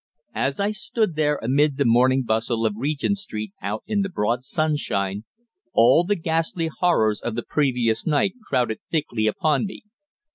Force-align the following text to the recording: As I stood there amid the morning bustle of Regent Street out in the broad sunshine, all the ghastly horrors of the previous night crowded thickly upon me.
As 0.33 0.59
I 0.59 0.71
stood 0.71 1.13
there 1.13 1.37
amid 1.43 1.77
the 1.77 1.85
morning 1.85 2.23
bustle 2.23 2.65
of 2.65 2.73
Regent 2.75 3.19
Street 3.19 3.53
out 3.61 3.83
in 3.85 4.01
the 4.01 4.09
broad 4.09 4.41
sunshine, 4.41 5.25
all 5.73 6.03
the 6.03 6.15
ghastly 6.15 6.71
horrors 6.79 7.21
of 7.21 7.35
the 7.35 7.43
previous 7.43 8.03
night 8.07 8.33
crowded 8.43 8.79
thickly 8.89 9.27
upon 9.27 9.67
me. 9.67 9.83